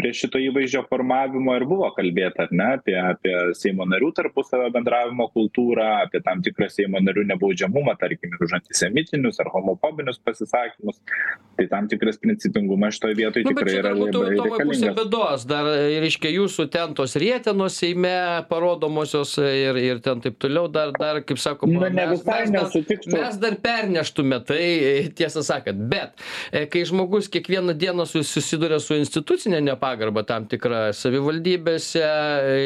[0.00, 5.26] prie šito įvaizdžio formavimo ir buvo kalbėta ar ne apie apie seimo narių tarpusavio bendravimo
[5.34, 11.00] kultūrą apie tam tikrą seimo narių nebaudžiamumą tarkim ir už antisemitinius ar homofobinius pasisakymus.
[11.58, 14.96] Tai tam tikras principingumas šitoj vietoj nu, tikrai yra labai reikalingas.
[14.96, 15.68] bėdos dar
[16.04, 18.14] reiškia jūsų ten tos rietenos seime
[18.48, 23.04] parodomosios ir ir ten taip toliau dar dar kaip sakoma Na, ne visai mes, dar,
[23.12, 24.64] mes dar perneštume tai
[25.16, 26.16] tiesą sakant bet
[26.52, 32.04] e, kai žmogus kiekvieną dieną susiduria su institucine nepagarba tam tikra savivaldybėse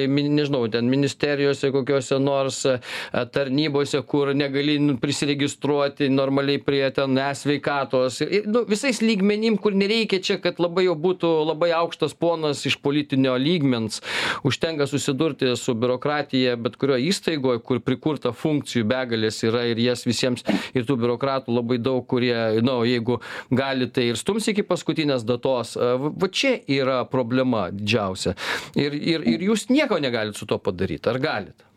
[0.09, 2.77] nežinau ten ministerijose kokiose nors e,
[3.33, 10.21] tarnybose kur negali nu, prisiregistruoti normaliai prie ten e sveikatos nu visais lygmenim kur nereikia
[10.21, 14.01] čia kad labai jau būtų labai aukštas ponas iš politinio lygmens.
[14.45, 20.45] Užtenka susidurti su biurokratija bet kurioj įstaigoj kur prikurta funkcijų begalės yra ir jas visiems
[20.75, 25.77] ir tų biurokratų labai daug kurie nu jeigu gali tai ir stums iki paskutinės datos.
[25.79, 28.35] Va čia yra problema didžiausia.
[28.79, 31.07] Ir ir ir jūs nieko negalit su tuo padaryt.
[31.11, 31.71] Ar galit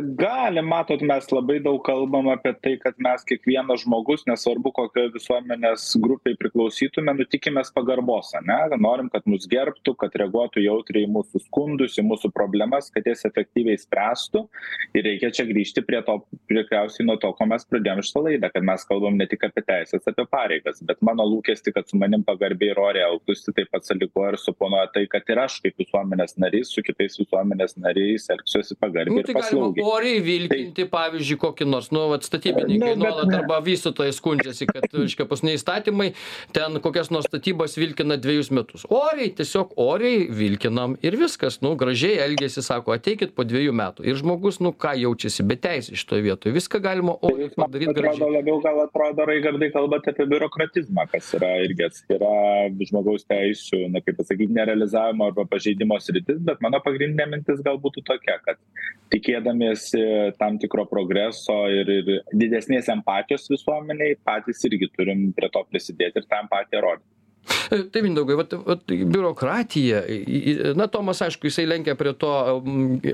[0.00, 5.86] galim matot mes labai daug kalbam apie tai kad mes kiekvienas žmogus nesvarbu kokioj visuomenės
[6.02, 8.58] grupei priklausytume nu tikimės pagarbos ane?
[8.80, 13.24] Norim kad mus gerbtų kad reaguotų jautriai į mūsų skundus į mūsų problemas kad jas
[13.28, 14.44] efektyviai spręstų.
[14.94, 16.18] Ir reikia čia grįžti prie to
[16.50, 20.06] tikriausiai nuo to ko mes pradėjom šitą laidą kad mes kalbam ne tik apie teises
[20.10, 24.34] apie pareigas bet mano lūkestį kad su manim pagarbiai ir oriai elgtųsi taip pat sąlygoja
[24.34, 29.20] ir suponuoja tai kad ir aš kaip visuomenės narys su kitais visuomenės nariais elgsiuosi pagarbiai
[29.20, 34.14] nu, ir paslaugiai oriai vilkinti pavyzdžiui kokį nors nu vat statybininkai Nu, nuolat arba vystytojai
[34.16, 36.08] skundžiasi kad reiškia paskutiniai įstatymai
[36.56, 38.86] ten kokias nors statybas vilkina dvejus metus.
[38.90, 44.06] Oriai tiesiog oriai vilkinam ir viskas nu gražiai elgiasi sako ateikit po dviejų metų.
[44.08, 46.54] Ir žmogus nu ką jaučiasi beteisė šitoj vietoj.
[46.56, 48.30] Viską galima Tai oriai padaryt gražiai.
[48.36, 52.32] labiau gal atrodo raigardai kalbate apie biurokratizmą kas yra irgi atskira
[52.90, 58.04] žmogaus teisių na kaip pasakyt nerealizavimo arba pažeidimo sritis bet mano pagrindinė mintis gal būtų
[58.10, 58.60] tokia kad
[59.14, 59.79] tikėdamiesi
[60.40, 66.28] tam tikro progreso ir ir didesnės empatijos visuomenei patys irgi turim prie to prisidėti ir
[66.30, 67.08] tą empatiją rodyt
[67.70, 70.02] E, Tai Mindaugai, vat, vat, biurokratija,
[70.78, 72.30] na, Tomas, aišku, jisai lenkia prie to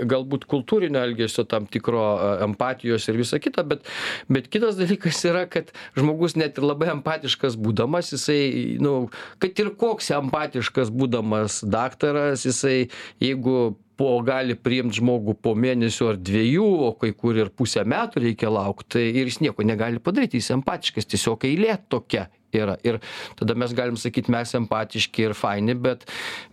[0.09, 3.87] galbūt kultūrinio elgesio, tam tikro e, empatijos ir visa kita, bet,
[4.33, 8.41] bet kitas dalykas yra, kad žmogus net ir labai empatiškas būdamas, jisai,
[8.81, 8.95] na, nu,
[9.43, 12.79] kad ir koks empatiškas būdamas daktaras, jisai,
[13.23, 18.27] jeigu po gali priimt žmogų po mėnesio ar dviejų, o kai kur ir pusę metų
[18.27, 22.77] reikia laukti, tai ir jis nieko negali padaryti, jis empatiškas, tiesiog eilė tokia yra.
[22.87, 23.01] Ir
[23.39, 26.07] tada mes galim sakyt, mes empatiški ir faini, bet,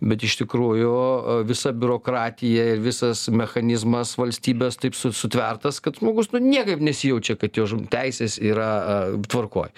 [0.04, 6.32] bet iš tikrųjų e, visa biurokratija ir visas mechanizmas valstybės taip su- sutvertas, kad žmogus
[6.34, 9.72] nu, niekaip nesijaučia, kad jo teisės yra uh, tvarkoj.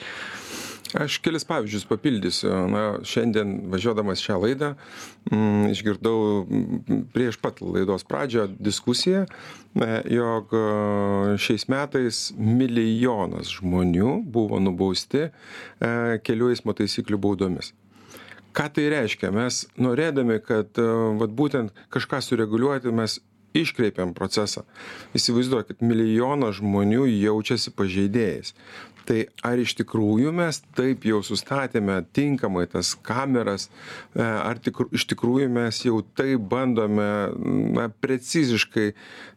[0.94, 2.50] Aš kelis pavyzdžius papildysiu.
[2.70, 4.72] Na, šiandien važiuodamas šią laidą
[5.30, 10.62] mm, išgirdau mm, prieš pat laidos pradžią diskusiją, e, jog e,
[11.42, 15.30] šiais metais milijonas žmonių buvo nubausti e,
[16.22, 17.72] kelių eismo taisyklių baudomis.
[18.56, 19.32] Ką tai reiškia?
[19.36, 20.78] Mes norėdami, kad
[21.20, 23.18] vat, būtent kažką sureguliuoti, mes
[23.56, 24.64] iškreipiam procesą.
[25.16, 28.54] Įsivaizduokit, milijonas žmonių jaučiasi pažeidėjais.
[29.06, 33.68] Tai ar iš tikrųjų mes taip jau sustatėme tinkamai tas kameras,
[34.16, 37.06] e, ar tikr, iš tikrųjų mes jau taip bandome
[37.76, 38.88] na, preciziškai,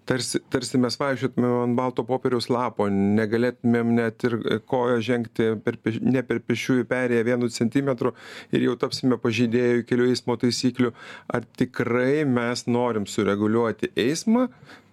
[0.10, 6.26] tarsi, tarsi mes vaikščiotumėm ant balto popieriaus lapo, negalėtumėm net ir koją žengti per, ne
[6.26, 8.16] per pešiųjų perėję vienu centimetru
[8.50, 10.96] ir jau tapsime pažeidėjų kelių eismo taisyklių.
[11.30, 14.50] Ar tikrai mes norim sureguliuoti eismą?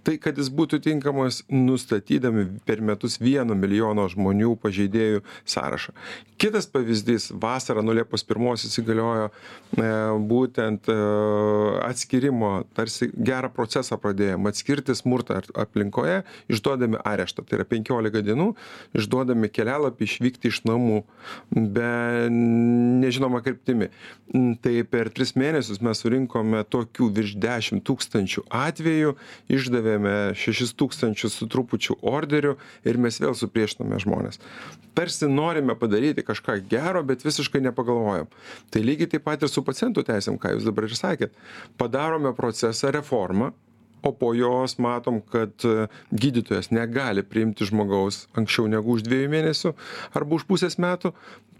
[0.06, 5.96] Tai, kad jis būtų tinkamas, nustatydami per metus vieno milijono žmonių pažeidėjų sąrašą.
[6.38, 9.88] Kitas pavyzdys- vasarą nuo Liepos 1 įsigaliojo e,
[10.30, 10.96] būtent e,
[11.88, 18.54] atskirimo, tarsi gerą procesą pradėjome atskirti smurtą aplinkoje, išduodami areštą, tai yra 15 dienų,
[18.94, 21.02] išduodami kelialapį išvykti iš namų
[21.50, 23.90] be nežinoma kryptimi.
[24.32, 29.16] Mm, Tai per tris mėnesius mes surinkome tokių virš 10 tūkstančių atvejų,
[29.48, 29.95] išdavėme
[30.36, 32.56] 6 tūkstančius su trupučiu orderių
[32.86, 34.40] ir mes vėl supriešiname žmonės.
[34.96, 38.30] Tarsi norime padaryti kažką gero, bet visiškai nepagalvojam.
[38.72, 41.36] Tai lygiai taip pat ir su pacientų teisėm, ką jūs dabar ir sakėt.
[41.80, 43.52] Padarome procesą, reformą,
[44.06, 49.72] o po jos matom, kad e, gydytojas negali priimti žmogaus anksčiau negu už dviejų mėnesių
[50.14, 51.12] arba už pusės metų,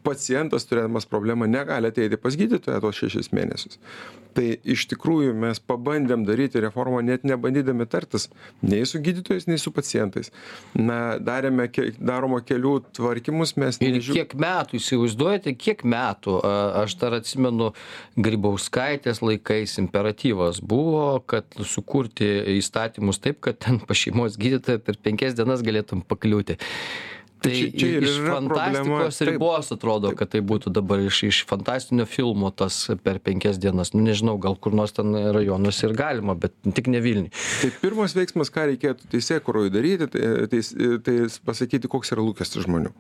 [0.07, 3.81] pacientas turėdamas problemą negali ateiti pas gydytoją tuos šešis mėnesius.
[4.37, 8.27] Tai iš tikrųjų mes pabandėm daryti reformą net nebandydami tartis
[8.61, 10.29] nei su gydytojais, nei su pacientais.
[10.77, 16.37] Na, darėme, ke- daromo kelių tvarkymus, mes Ir nežiū- kiek metų, įsivaizduojate, kiek metų,
[16.85, 17.73] aš dar atsimenu,
[18.21, 25.37] Grybauskaitės laikais imperatyvas buvo, kad sukurti įstatymus taip, kad ten pa šeimos gydytoją per penkias
[25.39, 26.59] dienas galėtum pakliūti.
[27.47, 29.31] Tai čia- čia iš problema, fantastikos taip.
[29.31, 33.95] ribos atrodo, kad tai būtų dabar iš, iš fantastinio filmo tas per penkias dienas.
[33.95, 37.31] Nu, nežinau, gal kur nors ten rajonuose ir galima, bet tik ne Vilniui.
[37.63, 40.61] Tai pirmas veiksmas, ką reikėtų teisėkuroj daryti, tai, tai,
[41.07, 42.91] tai pasakyti, koks yra lūkestis žmonių.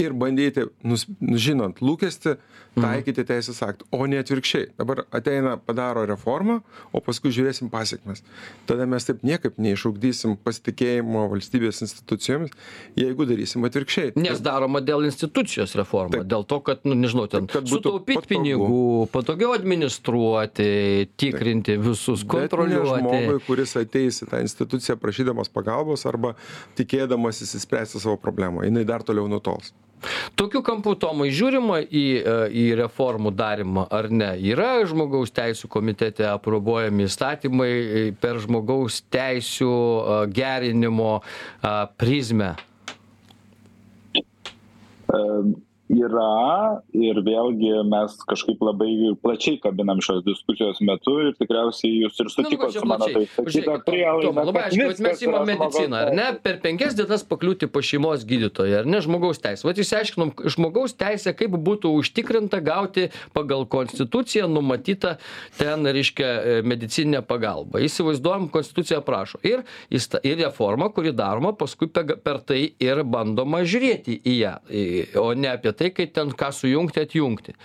[0.00, 2.38] Ir bandyti, nus, žinant lūkestį,
[2.72, 4.70] taikyti teisės aktų, o ne atvirkščiai.
[4.78, 6.60] Dabar ateina, padaro reformą,
[6.96, 8.22] o paskui žiūrėsim pasiekmes.
[8.68, 12.54] Tada mes taip niekaip neišugdysim pasitikėjimo valstybės institucijomis,
[12.96, 14.14] jeigu darysim atvirkščiai.
[14.16, 16.30] Nes daroma dėl institucijos reforma, Taip.
[16.32, 22.48] dėl to, kad, nu, nežinau, ten būtų sutaupyti pinigų, patogiau administruoti, tikrinti visus, Bet ne
[22.48, 23.04] kontroliuoti.
[23.04, 26.32] žmogui, kuris ateis į tą instituciją prašydamas pagalbos arba
[26.80, 28.64] tikėdamas įsispręsti savo problemą.
[28.64, 29.74] Jis dar toliau nutols.
[30.38, 34.32] Tokiu kampu, Tomai, žiūrima į, e, į reformų darimą ar ne?
[34.52, 41.14] Yra žmogaus teisų komitete aprobuojami įstatymai e, per žmogaus teisų e, gerinimo
[42.00, 42.54] prizmę.
[45.92, 52.20] E, yra ir vėlgi mes kažkaip labai plačiai kabinam šios diskusijos metu ir tikriausiai jūs
[52.22, 56.12] ir Nu, sutikot su mano taip sakyta prielaida labai aišku, kad mes imam mediciną, ar
[56.16, 56.26] ne?
[56.42, 59.66] Per penkias dienas pakliūti pas šeimos gydytoją, ar ne žmogaus teisė.
[59.68, 65.16] Vat išsiaiškinom, žmogaus teisė, kaip būtų užtikrinta gauti pagal konstituciją numatytą
[65.58, 67.82] ten, reiškia, medicininę pagalbą.
[67.84, 69.40] Įsivaizduojam, konstitucija prašo.
[69.46, 74.54] Ir, įsta- ir reforma, kuri daroma, paskui pe- per tai ir bandoma žiūrėti į ją,
[74.70, 77.56] į- o ne apie tai, kaip ten ką sujungti, atjungti.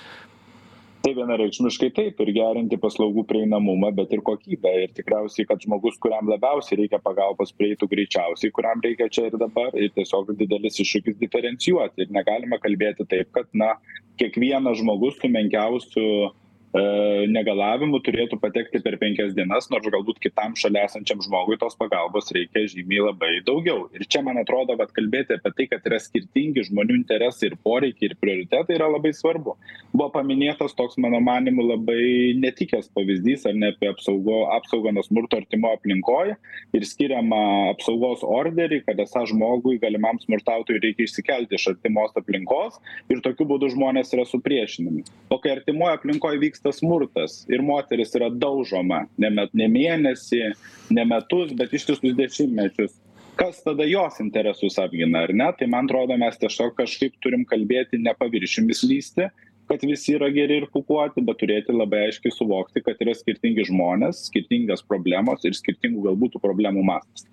[1.06, 4.72] Tai vienareikšmiškai taip ir gerinti paslaugų prieinamumą, bet ir kokybę.
[4.84, 9.72] Ir tikriausiai, kad žmogus, kuriam labiausiai reikia pagalbos, prieitų greičiausiai, kuriam reikia čia ir dabar.
[9.78, 12.04] Ir tiesiog didelis iššūkis diferencijuoti.
[12.04, 13.76] Ir negalima kalbėti taip, kad, na,
[14.20, 16.34] kiekvienas žmogus su menkiausiu e,
[16.76, 22.66] negalavimu turėtų patekti per penkias dienas, nors galbūt kitam šalia esančiam žmogui tos pagalbos reikia
[22.68, 23.88] žymiai labai daugiau.
[23.96, 28.12] Ir čia, man atrodo, kad kalbėti apie tai, kad yra skirtingi žmonių interesai ir poreikiai
[28.12, 29.56] ir prioritetai yra labai svarbu.
[29.94, 35.40] Buvo paminėtas toks, mano manimu, labai netikęs pavyzdys, ar ne apie apsaugo, apsaugą nuo smurto
[35.40, 36.36] artimo aplinkoje
[36.76, 42.78] ir skiriama apsaugos orderį, kad esą žmogui galimam smurtautojui reikia išsikelti iš artimos aplinkos
[43.12, 45.06] ir tokiu būdu žmonės yra supriešinami.
[45.32, 50.54] O kai artimoje aplinkoje vyksta smurtas ir moteris yra daužoma ne, met, ne mėnesį,
[50.90, 52.96] ne metus, bet ištisus dešimtmečius,
[53.38, 55.52] kas tada jos interesus apgina, ar ne?
[55.58, 59.30] Tai man atrodo, mes tiesiog kažkaip turim kalbėti ne paviršimis lysti,
[59.68, 64.28] kad visi yra geri ir pukuoti, bet turėti labai aiškiai suvokti, kad yra skirtingi žmonės,
[64.32, 67.28] skirtingas problemos ir skirtingų galbūt tų problemų mastas.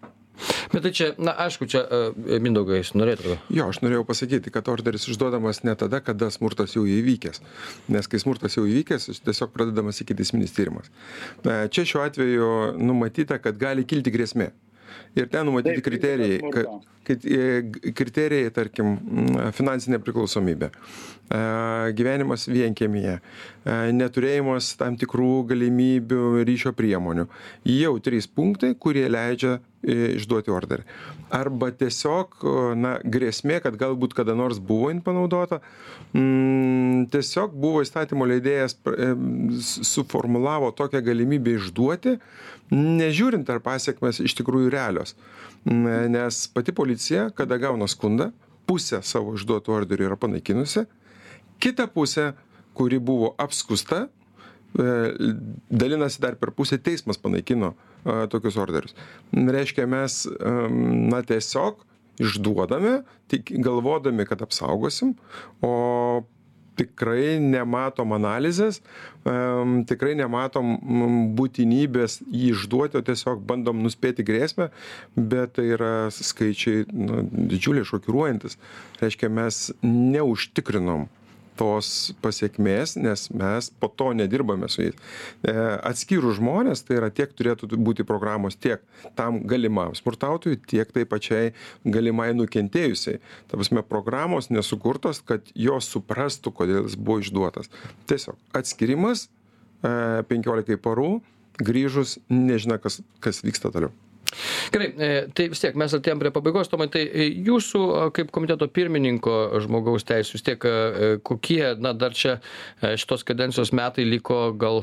[0.73, 3.38] Bet tai čia, na, aišku, čia e, Mindaugai, jūs norėtumėte.
[3.55, 7.40] Jo, aš norėjau pasakyti, kad orderis išduodamas ne tada, kada smurtas jau įvykęs.
[7.94, 10.90] Nes kai smurtas jau įvykęs, jis tiesiog pradedamas ikiteisminis tyrimas.
[11.44, 12.51] E, Čia šiuo atveju
[12.83, 14.51] numatyta, kad gali kilti grėsmė.
[15.14, 18.94] Ir ten numatyti Taip, kriterijai, tai yra kad, kad e, kriterijai, tarkim,
[19.55, 21.42] finansinė priklausomybė, e,
[21.99, 27.29] gyvenimas vienkėmėje, e, neturėjimas tam tikrų galimybių ryšio priemonių.
[27.70, 30.85] Jau trys punktai, kurie leidžia išduoti orderį.
[31.35, 35.61] Arba tiesiog, o, na, grėsmė, kad galbūt kada nors buvo jin panaudota,
[36.14, 42.16] mm, tiesiog buvo įstatymo leidėjas s- suformulavo tokią galimybę išduoti,
[42.75, 45.14] nežiūrint ar pasiekmes iš tikrųjų realios.
[45.64, 48.31] Mm, Nes pati policija, kada gauna skundą,
[48.66, 50.87] pusę savo išduotų orderių yra panaikinusi,
[51.61, 52.33] kita pusė,
[52.75, 54.07] kuri buvo apskusta,
[54.75, 54.87] e,
[55.70, 58.95] dalinasi dar per pusę teismas panaikino e, tokius orderius.
[59.33, 60.23] Reiškia, mes
[61.12, 61.83] na tiesiog
[62.23, 63.01] išduodame,
[63.33, 65.17] tik galvodami, kad apsaugosim,
[65.64, 66.23] o
[66.79, 68.81] tikrai nematom analizės,
[69.88, 70.75] tikrai nematom
[71.38, 74.71] būtinybės jį išduoti, o tiesiog bandom nuspėti grėsmę,
[75.14, 78.59] bet tai yra skaičiai nu, didžiuliai šokiruojantis.
[79.03, 81.07] Reiškia, mes neužtikrinom
[81.59, 81.88] tos
[82.25, 84.97] pasiekmės, nes mes po to nedirbame su jais.
[85.47, 85.55] E,
[85.90, 88.83] atskyrų žmonės, tai yra tiek turėtų būti programos tiek
[89.19, 91.53] tam galimam smurtautojui, tiek tai pačiai
[91.85, 93.21] galimai nukentėjusiai.
[93.51, 97.71] Ta prasme, programos nesukurtos, kad jos suprastų, kodėl jis buvo išduotas.
[98.11, 101.21] Tiesiog atskirimas e, 15 parų,
[101.62, 103.95] grįžus nežinia, kas, kas vyksta toliau.
[104.75, 108.33] Gerai, e, tai vis tiek mes atėjom prie pabaigos, Tomai, tai e, jūsų a, kaip
[108.35, 110.66] komiteto pirmininko žmogaus teisų, vis tiek
[111.27, 114.83] kokie, na dar čia e, šitos kadencijos metai liko, gal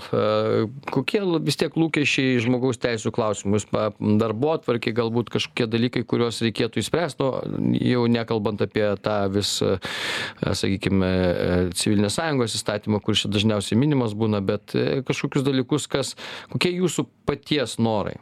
[0.91, 3.67] kokie vis tiek lūkesčiai žmogaus teisų klausimus,
[3.99, 9.57] darbo atvarkiai, galbūt kažkokie dalykai, kuriuos reikėtų įspręsti, nu, jau nekalbant apie tą vis,
[10.41, 16.15] sakykime, e, civilinės sąjungos įstatymą, kuris čia dažniausiai minimas būna, bet e, kažkokius dalykus, kas,
[16.51, 18.17] kokie jūsų paties norai.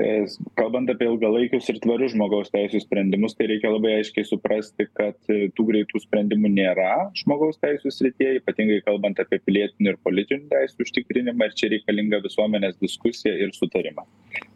[0.00, 0.26] E,
[0.58, 5.48] Kalbant apie ilgalaikius ir tvarius žmogaus teisų sprendimus, tai reikia labai aiškiai suprasti, kad e,
[5.56, 11.48] tų greitų sprendimų nėra žmogaus teisų srityje, ypatingai kalbant apie pilietinių ir politinių teisų užtikrinimą,
[11.48, 14.08] ir čia reikalinga visuomenės diskusija ir sutarimas.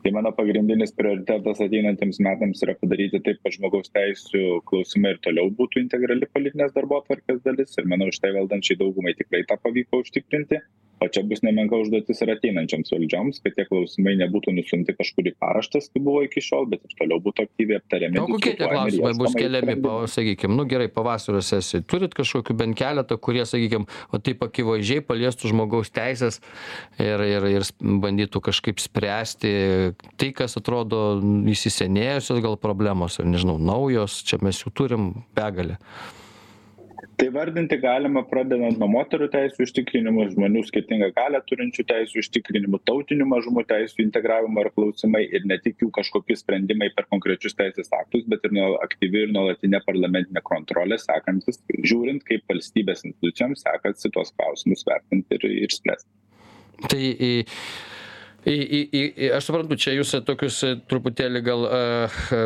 [0.02, 5.52] Tai mano pagrindinis prioritetas ateinantiems metams yra padaryti taip, kad žmogaus teisų klausimai ir toliau
[5.61, 10.62] būtų integrali politinės darbo atvarkės dalis ir manau, šitai valdančiai daugumai tikrai tą pavyko užtikrinti.
[10.98, 15.34] O čia bus nemenka užduotis ir ateinančiams valdžioms, kad tie klausimai nebūtų nusumti kažkur į
[15.38, 18.18] paraštas, kaip buvo iki šiol, bet ir toliau būtų aktyviai aptariami.
[18.18, 20.11] O kokie tie klausimai bus keliami, sprendimų.
[20.14, 21.84] sakykime, nu gerai, pavasario sesijai.
[21.87, 26.40] Turit kažkokiu bent keletą, kurie, sakykime, o taip akivaizdžiai paliestų žmogaus teisės
[26.98, 29.54] ir, ir, ir bandytų kažkaip spręsti
[30.18, 31.20] tai, kas atrodo
[31.54, 35.78] įsisenėjusios gal problemos, ar nežinau, naujos, čia mes jų turim begalę.
[37.18, 43.26] Tai vardinti galima pradedant nuo moterų teisių užtikrinimo žmonių skirtingą galią turinčių teisių užtikrinimu tautinių
[43.33, 48.22] mažumų teisių integravimo ir klausimai ir ne tik jų kažkokie sprendimai per konkrečius teisės aktus
[48.31, 51.59] bet ir nuo aktyvi ir nuolatinė parlamentinė kontrolė sekantis
[51.90, 56.11] žiūrint kaip valstybės institucijoms sekasi tuos klausimus vertinti ir ir spręsti.
[56.87, 57.04] Tai
[58.48, 60.58] į į į į aš suprantu čia jūs tokius
[60.90, 61.80] truputėlį gal a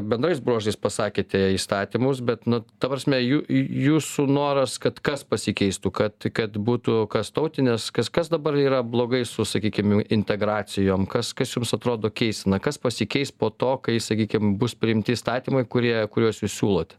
[0.04, 3.42] bendrais bruožais pasakėte įstatymus bet nu ta prasme jų
[3.86, 9.22] jūsų noras kad kas pasikeistų kad kad būtų kas tautinės kas kas dabar yra blogai
[9.28, 14.74] su sakykim integracijom kas kas jums atrodo keistina kas pasikeis po to kai sakykim bus
[14.78, 16.98] priimti įstatymai kurie kuriuos jūs siūlote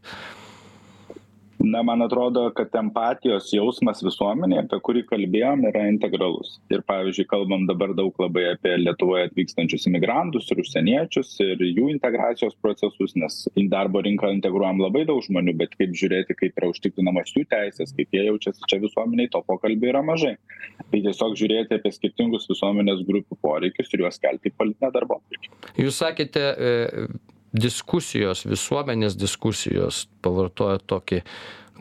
[1.58, 6.58] na man atrodo kad empatijos jausmas visuomenėj apie kurį kalbėjom yra integralus.
[6.72, 12.56] Ir pavyzdžiui kalbam dabar daug labai apie lietuvoje atvykstančius imigrantus ir užsieniečius ir jų integracijos
[12.62, 17.34] procesus nes į darbo rinką integruojam labai daug žmonių bet kaip žiūrėti kaip yra užtikrinamos
[17.36, 20.36] jų teisės kaip jie jaučiasi čia visuomenėj to pokalbio yra mažai.
[20.90, 25.98] Tai tiesiog žiūrėti apie skirtingus visuomenės grupių poreikius ir juos kelti į politinę darbotvarkę jūs
[26.02, 26.72] sakėte e,
[27.54, 31.20] diskusijos visuomenės diskusijos pavartojot tokį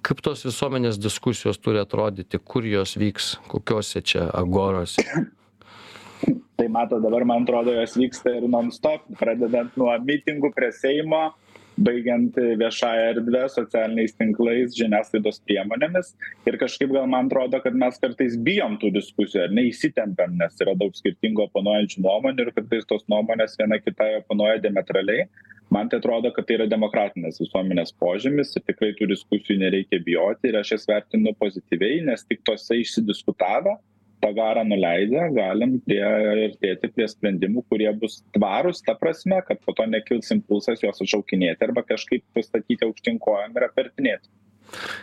[0.05, 5.05] kaip tos visuomenės diskusijos turi atrodyti kur jos vyks kokiose čia agorose
[6.57, 11.31] tai matot dabar man atrodo jos vyksta ir non stop pradedant nuo mitingų prie seimo
[11.77, 16.11] baigiant viešąja erdve socialiniais tinklais žiniasklaidos priemonėmis.
[16.45, 20.61] Ir kažkaip gal man atrodo kad mes kartais bijom tų diskusijų ar ne įsitempiam nes
[20.61, 25.25] yra daug skirtingų oponuojančių nuomonių ir kartais tos nuomonės viena kitai oponuoja diametraliai
[25.71, 30.49] man tai atrodo kad tai yra demokratinės visuomenės požymis ir tikrai tų diskusijų nereikia bijoti.
[30.49, 33.77] Ir aš jas vertinu pozityviai nes tik tose išsidiskutavę
[34.23, 39.87] tą garą nuleidę galim priartėti prie sprendimų kurie bus tvarūs ta prasme kad po to
[39.89, 44.31] nekils impulsas juos atšaukinėti arba kažkaip pastatyti aukštyn kojom ir apvertinėti.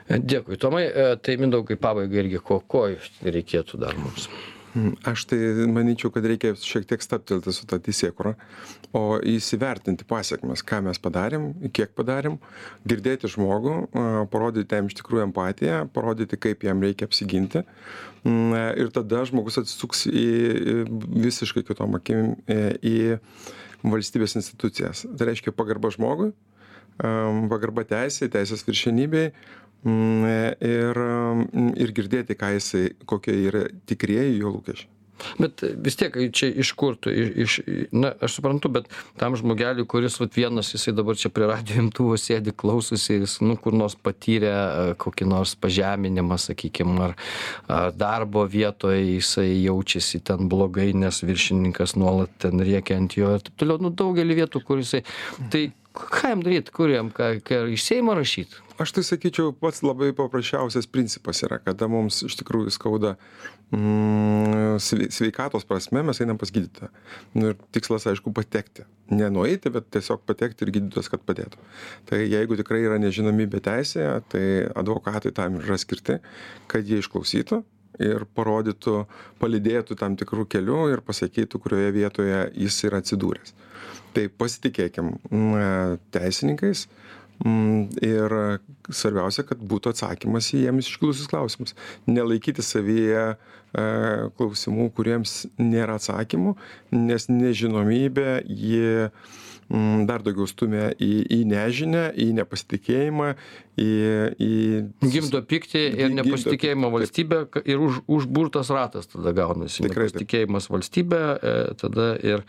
[0.09, 0.87] Dėkui tomai.
[0.89, 2.87] E, tai mindaugai pabaigai irgi ko ko
[3.37, 4.31] reikėtų dar mums
[5.07, 5.39] aš tai
[5.71, 8.35] manyčiau, kad reikia šiek tiek staptelti su ta teisėkura,
[8.97, 12.39] o įsivertinti pasiekmes, ką mes padarėm, kiek padarėm,
[12.89, 13.75] girdėti žmogų,
[14.33, 17.65] parodyti jam iš tikrųjų empatiją, parodyti, kaip jam reikia apsiginti.
[18.25, 20.29] Mm, ir tada žmogus atsisuks į
[20.91, 23.19] visiškai kitom akim į
[23.81, 25.07] valstybės institucijas.
[25.09, 26.35] Tai reiškia pagarba žmogui,
[27.01, 34.97] pagarba teisė, teisės viršenybei, Mm, ir, mm, ir girdėti, jisai, kokie yra tikrieji jo lūkesčiai.
[35.41, 37.59] Bet vis tiek čia iš kur tu, iš,
[37.93, 38.89] na, aš suprantu, bet
[39.21, 43.57] tam žmogeliui, kuris vat, vienas, jisai dabar čia prie radio imtuvo sėdi, klausosi, jis, nu,
[43.61, 44.53] kur nors patyrė
[45.01, 47.17] kokį nors pažeminimą, sakykime, ar,
[47.69, 53.45] ar darbo vietoje jisai jaučiasi ten blogai, nes viršininkas nuolat ten riekia ant jo ir
[53.45, 55.05] taip toliau, nu, daugelį vietų, kur jisai.
[55.53, 55.67] Tai
[55.97, 58.67] ką jam daryti, kur jam, ką, ką iš Seimo rašyti?
[58.81, 63.15] aš tai sakyčiau pats labai paprasčiausias principas yra kada mums iš tikrųjų skauda
[63.77, 64.79] mm,
[65.13, 66.89] sveikatos prasme mes einam pas gydytoją.
[67.37, 68.87] Nu ir tikslas aišku patekti.
[69.13, 71.61] Ne nueiti bet tiesiog patekti ir gydytojas kad padėtų.
[72.09, 76.21] Tai jeigu tikrai yra nežinomybė teisėje tai advokatai tam ir yra skirti
[76.71, 77.61] kad jie išklausytų
[77.99, 79.05] ir parodytų
[79.41, 83.57] palydėtų tam tikru keliu ir pasakytų kurioje vietoje jis yra atsidūręs
[84.15, 85.13] tai pasitikėkim
[86.15, 86.87] teisininkais
[88.05, 88.35] ir
[88.93, 91.73] svarbiausia, kad būtų atsakymas į jiems iškilusius klausimus.
[92.05, 93.37] Nelaikyti savyje e,
[94.37, 96.53] klausimų, kuriems nėra atsakymų,
[96.99, 99.09] nes nežinomybė jie
[99.71, 103.31] mm, dar daugiau stumia į, į nežinę, į nepasitikėjimą,
[103.81, 103.91] į...
[104.37, 104.53] į...
[105.15, 109.85] Gimdo pykti ir nepasitikėjimą valstybę ir už, užburtas ratas tada gaunasi.
[109.85, 110.11] Tikrai.
[110.11, 112.45] Nepasitikėjimas valstybė, e, tada ir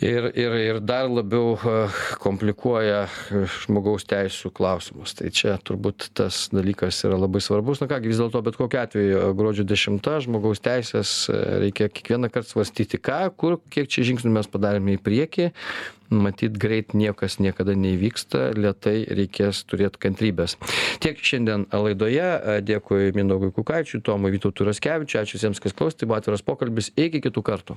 [0.00, 1.56] ir ir ir dar labiau
[2.22, 3.06] komplikuoja
[3.64, 5.14] žmogaus teisių klausimus.
[5.18, 7.82] Tai čia turbūt tas dalykas yra labai svarbus.
[7.82, 13.00] Na ką gi vis dėlto bet kokiu atveju gruodžio dešimta žmogaus teisės reikia kiekvienąkart svarstyti
[13.02, 15.50] ką kur kiek čia žingsnių mes padarėme į priekį.
[16.08, 20.54] Matyt greit niekas niekada neįvyksta lėtai reikės turėt kantrybės.
[21.04, 26.22] Tiek šiandien laidoje dėkui mindaugui kukaičiui tomui vytautui raskevičiui ačiū visiems kas klausėt tai buvo
[26.22, 27.76] atviras pokalbis iki kitų kartų